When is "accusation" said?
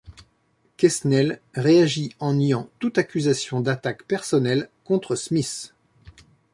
2.97-3.61